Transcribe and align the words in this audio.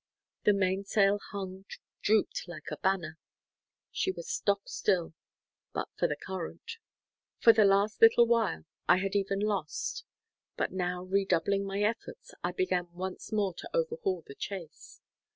The 0.45 0.53
mainsail 0.53 1.19
hung 1.29 1.65
drooped 2.01 2.47
like 2.47 2.71
a 2.71 2.77
banner. 2.77 3.19
She 3.91 4.09
was 4.11 4.27
stock 4.33 4.67
still, 4.67 5.13
but 5.75 5.89
for 5.95 6.07
the 6.07 6.15
current. 6.15 6.77
For 7.37 7.53
the 7.53 7.65
last 7.65 8.01
little 8.01 8.25
while 8.25 8.65
I 8.89 8.97
had 8.97 9.15
even 9.15 9.39
lost; 9.41 10.03
but 10.57 10.71
now 10.71 11.03
redoubling 11.03 11.67
my 11.67 11.83
efforts, 11.83 12.33
I 12.43 12.51
began 12.51 12.91
once 12.93 13.31
more 13.31 13.53
to 13.53 13.69
overhaul 13.77 14.23
the 14.25 14.33
chase. 14.33 15.01